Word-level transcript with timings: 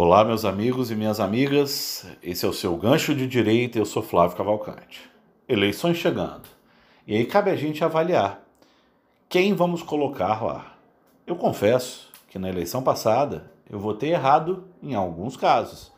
Olá, 0.00 0.24
meus 0.24 0.44
amigos 0.44 0.92
e 0.92 0.94
minhas 0.94 1.18
amigas. 1.18 2.06
Esse 2.22 2.46
é 2.46 2.48
o 2.48 2.52
seu 2.52 2.76
Gancho 2.76 3.12
de 3.16 3.26
Direita. 3.26 3.80
Eu 3.80 3.84
sou 3.84 4.00
Flávio 4.00 4.36
Cavalcante. 4.36 5.10
Eleições 5.48 5.96
chegando. 5.96 6.44
E 7.04 7.16
aí 7.16 7.26
cabe 7.26 7.50
a 7.50 7.56
gente 7.56 7.82
avaliar 7.82 8.40
quem 9.28 9.54
vamos 9.54 9.82
colocar 9.82 10.40
lá. 10.40 10.76
Eu 11.26 11.34
confesso 11.34 12.12
que 12.28 12.38
na 12.38 12.48
eleição 12.48 12.80
passada 12.80 13.50
eu 13.68 13.80
votei 13.80 14.12
errado 14.12 14.68
em 14.80 14.94
alguns 14.94 15.36
casos. 15.36 15.90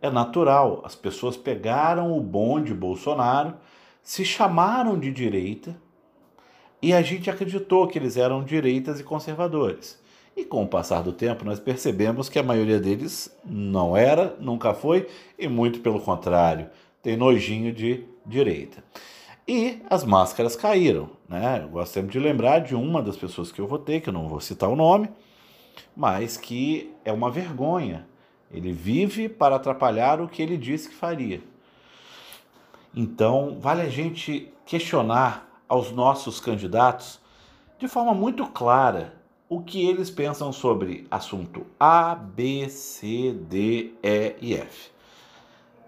É 0.00 0.08
natural, 0.08 0.80
as 0.82 0.94
pessoas 0.94 1.36
pegaram 1.36 2.16
o 2.16 2.22
bonde 2.22 2.72
Bolsonaro, 2.72 3.52
se 4.02 4.24
chamaram 4.24 4.98
de 4.98 5.12
direita 5.12 5.76
e 6.80 6.94
a 6.94 7.02
gente 7.02 7.28
acreditou 7.28 7.86
que 7.86 7.98
eles 7.98 8.16
eram 8.16 8.42
direitas 8.42 8.98
e 8.98 9.04
conservadores. 9.04 10.00
E 10.36 10.44
com 10.44 10.62
o 10.62 10.68
passar 10.68 11.02
do 11.02 11.14
tempo, 11.14 11.46
nós 11.46 11.58
percebemos 11.58 12.28
que 12.28 12.38
a 12.38 12.42
maioria 12.42 12.78
deles 12.78 13.34
não 13.42 13.96
era, 13.96 14.36
nunca 14.38 14.74
foi, 14.74 15.08
e 15.38 15.48
muito 15.48 15.80
pelo 15.80 15.98
contrário, 15.98 16.68
tem 17.02 17.16
nojinho 17.16 17.72
de 17.72 18.04
direita. 18.26 18.84
E 19.48 19.80
as 19.88 20.04
máscaras 20.04 20.54
caíram. 20.54 21.08
Né? 21.26 21.60
Eu 21.62 21.68
gosto 21.68 21.94
sempre 21.94 22.12
de 22.12 22.18
lembrar 22.18 22.58
de 22.58 22.74
uma 22.74 23.00
das 23.00 23.16
pessoas 23.16 23.50
que 23.50 23.60
eu 23.60 23.66
votei, 23.66 23.98
que 23.98 24.10
eu 24.10 24.12
não 24.12 24.28
vou 24.28 24.40
citar 24.40 24.68
o 24.68 24.76
nome, 24.76 25.08
mas 25.96 26.36
que 26.36 26.92
é 27.02 27.12
uma 27.12 27.30
vergonha. 27.30 28.06
Ele 28.50 28.72
vive 28.72 29.30
para 29.30 29.56
atrapalhar 29.56 30.20
o 30.20 30.28
que 30.28 30.42
ele 30.42 30.58
disse 30.58 30.90
que 30.90 30.94
faria. 30.94 31.40
Então, 32.94 33.56
vale 33.58 33.82
a 33.82 33.88
gente 33.88 34.52
questionar 34.66 35.62
aos 35.66 35.90
nossos 35.92 36.40
candidatos 36.40 37.20
de 37.78 37.88
forma 37.88 38.12
muito 38.12 38.46
clara 38.46 39.14
o 39.48 39.60
que 39.60 39.86
eles 39.86 40.10
pensam 40.10 40.52
sobre 40.52 41.06
assunto 41.10 41.66
A, 41.78 42.14
B, 42.14 42.68
C, 42.68 43.32
D, 43.32 43.94
E 44.02 44.36
e 44.40 44.54
F. 44.54 44.90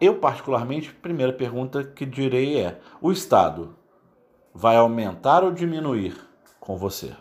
Eu, 0.00 0.16
particularmente, 0.16 0.94
primeira 0.94 1.32
pergunta 1.32 1.84
que 1.84 2.06
direi 2.06 2.60
é: 2.60 2.80
o 3.00 3.10
Estado 3.12 3.76
vai 4.54 4.76
aumentar 4.76 5.44
ou 5.44 5.52
diminuir 5.52 6.16
com 6.58 6.76
você? 6.76 7.14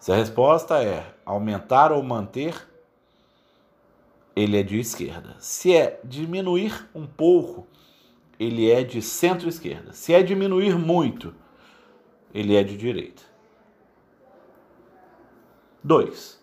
Se 0.00 0.12
a 0.12 0.16
resposta 0.16 0.82
é 0.82 1.14
aumentar 1.24 1.92
ou 1.92 2.02
manter, 2.02 2.54
ele 4.34 4.58
é 4.58 4.62
de 4.62 4.78
esquerda. 4.78 5.36
Se 5.38 5.74
é 5.74 6.00
diminuir 6.04 6.88
um 6.94 7.06
pouco, 7.06 7.66
ele 8.38 8.70
é 8.70 8.84
de 8.84 9.02
centro-esquerda. 9.02 9.92
Se 9.92 10.12
é 10.12 10.22
diminuir 10.22 10.78
muito, 10.78 11.34
ele 12.32 12.54
é 12.54 12.62
de 12.62 12.76
direita. 12.76 13.22
2. 15.86 16.42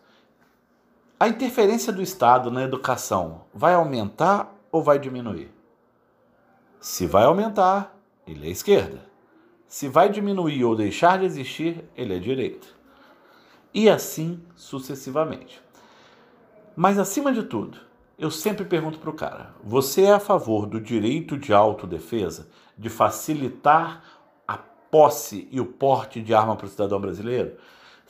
A 1.20 1.28
interferência 1.28 1.92
do 1.92 2.02
Estado 2.02 2.50
na 2.50 2.64
educação 2.64 3.42
vai 3.54 3.74
aumentar 3.74 4.56
ou 4.72 4.82
vai 4.82 4.98
diminuir? 4.98 5.52
Se 6.80 7.06
vai 7.06 7.26
aumentar, 7.26 7.94
ele 8.26 8.48
é 8.48 8.50
esquerda. 8.50 9.06
Se 9.68 9.90
vai 9.90 10.08
diminuir 10.08 10.64
ou 10.64 10.78
deixar 10.78 11.20
de 11.20 11.26
existir, 11.26 11.84
ele 11.94 12.16
é 12.16 12.20
direita. 12.20 12.66
E 13.74 13.90
assim 13.90 14.42
sucessivamente. 14.56 15.62
Mas 16.74 16.98
acima 16.98 17.34
de 17.34 17.44
tudo, 17.44 17.80
eu 18.18 18.32
sempre 18.32 18.64
pergunto 18.64 18.98
para 18.98 19.10
o 19.10 19.14
cara: 19.14 19.54
você 19.62 20.04
é 20.04 20.14
a 20.14 20.22
favor 20.22 20.66
do 20.66 20.80
direito 20.80 21.38
de 21.38 21.54
autodefesa, 21.54 22.48
de 22.78 22.90
facilitar 22.90 24.06
a 24.48 24.58
posse 24.58 25.50
e 25.52 25.60
o 25.60 25.66
porte 25.66 26.22
de 26.22 26.34
arma 26.34 26.56
para 26.56 26.66
o 26.66 26.70
cidadão 26.70 27.02
brasileiro? 27.02 27.58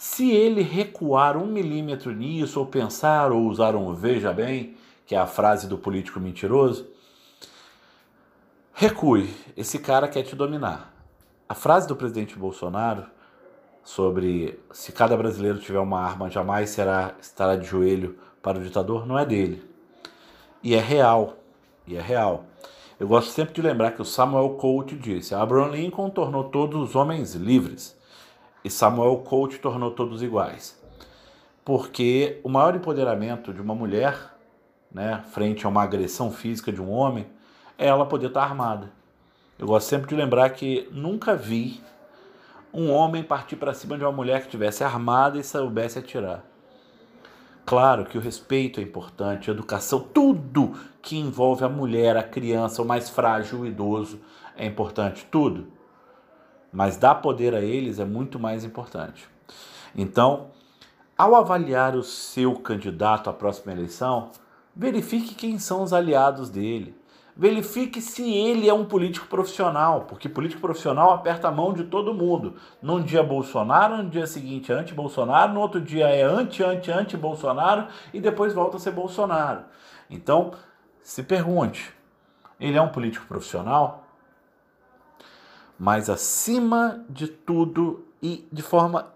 Se 0.06 0.30
ele 0.30 0.62
recuar 0.62 1.38
um 1.38 1.46
milímetro 1.46 2.12
nisso, 2.12 2.60
ou 2.60 2.66
pensar, 2.66 3.32
ou 3.32 3.48
usar 3.48 3.74
um 3.74 3.96
veja 3.96 4.34
bem, 4.34 4.76
que 5.06 5.16
é 5.16 5.18
a 5.18 5.26
frase 5.26 5.66
do 5.66 5.78
político 5.78 6.20
mentiroso, 6.20 6.86
recue. 8.74 9.34
Esse 9.56 9.80
cara 9.80 10.10
quer 10.10 10.24
te 10.24 10.36
dominar. 10.36 10.94
A 11.48 11.56
frase 11.56 11.88
do 11.88 11.96
presidente 11.96 12.38
Bolsonaro 12.38 13.06
sobre 13.82 14.60
se 14.74 14.92
cada 14.92 15.16
brasileiro 15.16 15.58
tiver 15.58 15.80
uma 15.80 16.02
arma, 16.02 16.30
jamais 16.30 16.72
será 16.72 17.16
estará 17.22 17.56
de 17.56 17.66
joelho 17.66 18.20
para 18.42 18.60
o 18.60 18.62
ditador, 18.62 19.08
não 19.08 19.18
é 19.18 19.26
dele. 19.26 19.64
E 20.62 20.76
é 20.76 20.82
real. 20.82 21.38
E 21.88 21.96
é 21.96 22.02
real. 22.02 22.44
Eu 23.00 23.08
gosto 23.08 23.32
sempre 23.32 23.54
de 23.54 23.62
lembrar 23.62 23.92
que 23.92 24.02
o 24.02 24.06
Samuel 24.06 24.50
Colt 24.56 24.96
disse: 24.96 25.34
Abraham 25.34 25.70
Lincoln 25.70 26.10
tornou 26.10 26.44
todos 26.44 26.90
os 26.90 26.94
homens 26.94 27.36
livres 27.36 28.03
e 28.64 28.70
Samuel 28.70 29.18
Colt 29.18 29.58
tornou 29.58 29.92
todos 29.92 30.24
iguais. 30.24 30.82
Porque 31.66 32.40
o 32.44 32.50
maior 32.50 32.76
empoderamento 32.76 33.54
de 33.54 33.62
uma 33.62 33.76
mulher, 33.76 34.34
né, 34.92 35.24
frente 35.32 35.66
a 35.66 35.70
uma 35.70 35.84
agressão 35.84 36.32
física 36.32 36.72
de 36.72 36.82
um 36.82 36.92
homem, 36.92 37.26
é 37.78 37.88
ela 37.88 38.06
poder 38.06 38.28
estar 38.28 38.44
armada. 38.44 38.92
Eu 39.58 39.68
gosto 39.68 39.88
sempre 39.88 40.08
de 40.08 40.16
lembrar 40.16 40.50
que 40.52 40.88
nunca 40.92 41.36
vi 41.36 41.82
um 42.74 42.92
homem 42.92 43.24
partir 43.24 43.56
para 43.56 43.74
cima 43.74 43.98
de 43.98 44.04
uma 44.04 44.12
mulher 44.12 44.40
que 44.40 44.48
estivesse 44.48 44.84
armada 44.84 45.38
e 45.38 45.44
soubesse 45.44 46.00
atirar. 46.00 46.44
Claro 47.66 48.06
que 48.06 48.18
o 48.18 48.22
respeito 48.22 48.80
é 48.80 48.84
importante, 48.84 49.50
a 49.50 49.54
educação, 49.54 50.00
tudo 50.00 50.74
que 51.02 51.18
envolve 51.18 51.64
a 51.64 51.70
mulher, 51.70 52.18
a 52.18 52.24
criança, 52.24 52.82
o 52.82 52.86
mais 52.86 53.10
frágil, 53.10 53.62
o 53.62 53.66
idoso, 53.66 54.20
é 54.58 54.66
importante, 54.66 55.26
tudo 55.32 55.68
mas 56.74 56.98
dar 56.98 57.16
poder 57.16 57.54
a 57.54 57.62
eles 57.62 58.00
é 58.00 58.06
muito 58.06 58.40
mais 58.40 58.64
importante. 58.66 59.30
Então, 59.96 60.48
ao 61.16 61.36
avaliar 61.36 61.96
o 61.96 62.04
seu 62.04 62.56
candidato 62.56 63.30
à 63.30 63.34
próxima 63.34 63.72
eleição, 63.72 64.32
verifique 64.76 65.36
quem 65.36 65.60
são 65.60 65.84
os 65.84 65.94
aliados 65.94 66.50
dele. 66.50 66.98
Verifique 67.36 68.00
se 68.00 68.32
ele 68.32 68.70
é 68.70 68.74
um 68.74 68.86
político 68.86 69.28
profissional, 69.28 70.02
porque 70.02 70.30
político 70.30 70.62
profissional 70.62 71.12
aperta 71.12 71.48
a 71.48 71.52
mão 71.52 71.74
de 71.74 71.84
todo 71.84 72.14
mundo. 72.14 72.56
Num 72.82 73.02
dia 73.02 73.24
Bolsonaro, 73.24 74.04
no 74.04 74.10
dia 74.10 74.28
seguinte 74.28 74.72
anti-Bolsonaro, 74.72 75.54
no 75.54 75.60
outro 75.60 75.82
dia 75.82 76.08
é 76.08 76.22
anti-anti-anti-Bolsonaro 76.24 77.88
e 78.14 78.20
depois 78.20 78.54
volta 78.54 78.78
a 78.78 78.80
ser 78.80 78.92
Bolsonaro. 78.92 79.64
Então, 80.10 80.52
se 81.02 81.24
pergunte: 81.24 81.92
ele 82.60 82.78
é 82.78 82.82
um 82.82 82.90
político 82.90 83.26
profissional? 83.26 84.03
Mas 85.84 86.10
acima 86.10 87.04
de 87.10 87.28
tudo 87.28 88.06
e 88.22 88.48
de 88.50 88.62
forma 88.62 89.14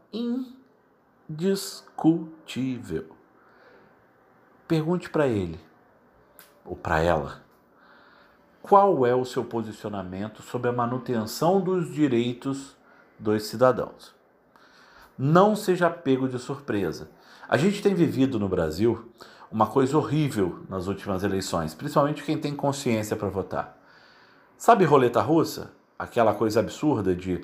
indiscutível. 1.30 3.06
Pergunte 4.68 5.10
para 5.10 5.28
ele 5.28 5.58
ou 6.66 6.76
para 6.76 7.00
ela 7.00 7.42
qual 8.62 9.06
é 9.06 9.16
o 9.16 9.24
seu 9.24 9.46
posicionamento 9.46 10.42
sobre 10.42 10.70
a 10.70 10.74
manutenção 10.74 11.62
dos 11.62 11.90
direitos 11.90 12.76
dos 13.18 13.44
cidadãos. 13.44 14.14
Não 15.18 15.56
seja 15.56 15.90
pego 15.90 16.28
de 16.28 16.38
surpresa. 16.38 17.10
A 17.48 17.56
gente 17.56 17.82
tem 17.82 17.96
vivido 17.96 18.38
no 18.38 18.50
Brasil 18.50 19.10
uma 19.50 19.68
coisa 19.68 19.98
horrível 19.98 20.66
nas 20.68 20.88
últimas 20.88 21.24
eleições, 21.24 21.74
principalmente 21.74 22.26
quem 22.26 22.38
tem 22.38 22.54
consciência 22.54 23.16
para 23.16 23.30
votar. 23.30 23.78
Sabe 24.58 24.84
roleta 24.84 25.22
russa? 25.22 25.77
Aquela 25.98 26.34
coisa 26.34 26.60
absurda 26.60 27.16
de 27.16 27.44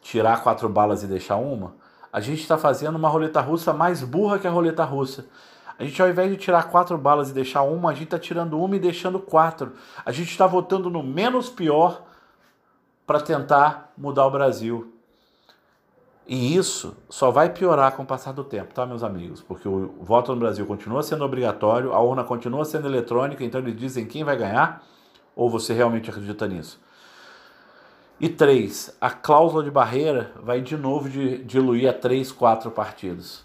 tirar 0.00 0.42
quatro 0.42 0.68
balas 0.68 1.02
e 1.02 1.06
deixar 1.06 1.36
uma, 1.36 1.74
a 2.12 2.20
gente 2.20 2.40
está 2.40 2.56
fazendo 2.56 2.96
uma 2.96 3.08
roleta 3.08 3.40
russa 3.40 3.72
mais 3.72 4.02
burra 4.02 4.38
que 4.38 4.46
a 4.46 4.50
roleta 4.50 4.84
russa. 4.84 5.26
A 5.78 5.84
gente, 5.84 6.00
ao 6.00 6.08
invés 6.08 6.30
de 6.30 6.36
tirar 6.38 6.70
quatro 6.70 6.96
balas 6.96 7.28
e 7.28 7.34
deixar 7.34 7.62
uma, 7.62 7.90
a 7.90 7.92
gente 7.92 8.04
está 8.04 8.18
tirando 8.18 8.58
uma 8.58 8.76
e 8.76 8.78
deixando 8.78 9.20
quatro. 9.20 9.72
A 10.04 10.10
gente 10.10 10.30
está 10.30 10.46
votando 10.46 10.88
no 10.88 11.02
menos 11.02 11.50
pior 11.50 12.02
para 13.06 13.20
tentar 13.20 13.92
mudar 13.96 14.26
o 14.26 14.30
Brasil. 14.30 14.92
E 16.26 16.56
isso 16.56 16.96
só 17.08 17.30
vai 17.30 17.50
piorar 17.50 17.92
com 17.92 18.02
o 18.02 18.06
passar 18.06 18.32
do 18.32 18.42
tempo, 18.42 18.74
tá, 18.74 18.84
meus 18.84 19.04
amigos? 19.04 19.42
Porque 19.42 19.68
o 19.68 19.92
voto 20.00 20.32
no 20.32 20.40
Brasil 20.40 20.66
continua 20.66 21.02
sendo 21.02 21.24
obrigatório, 21.24 21.92
a 21.92 22.00
urna 22.00 22.24
continua 22.24 22.64
sendo 22.64 22.88
eletrônica, 22.88 23.44
então 23.44 23.60
eles 23.60 23.76
dizem 23.76 24.06
quem 24.06 24.24
vai 24.24 24.36
ganhar? 24.36 24.82
Ou 25.36 25.48
você 25.48 25.72
realmente 25.72 26.10
acredita 26.10 26.48
nisso? 26.48 26.80
E 28.18 28.30
três, 28.30 28.96
a 28.98 29.10
cláusula 29.10 29.62
de 29.62 29.70
barreira 29.70 30.32
vai 30.42 30.62
de 30.62 30.74
novo 30.76 31.08
de, 31.08 31.38
diluir 31.44 31.88
a 31.88 31.92
três, 31.92 32.32
quatro 32.32 32.70
partidos. 32.70 33.44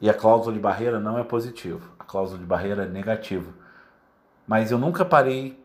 E 0.00 0.08
a 0.08 0.14
cláusula 0.14 0.52
de 0.52 0.60
barreira 0.60 1.00
não 1.00 1.18
é 1.18 1.24
positiva, 1.24 1.86
a 1.98 2.04
cláusula 2.04 2.38
de 2.38 2.44
barreira 2.44 2.84
é 2.84 2.88
negativa. 2.88 3.50
Mas 4.46 4.70
eu 4.70 4.78
nunca 4.78 5.04
parei 5.04 5.58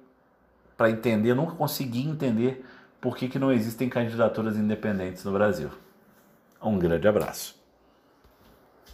para 0.78 0.90
entender, 0.90 1.34
nunca 1.34 1.56
consegui 1.56 2.08
entender 2.08 2.66
por 3.02 3.18
que, 3.18 3.28
que 3.28 3.40
não 3.40 3.52
existem 3.52 3.90
candidaturas 3.90 4.56
independentes 4.56 5.24
no 5.26 5.34
Brasil. 5.34 5.70
Um 6.62 6.80
grande 6.80 7.08
abraço. 7.08 7.65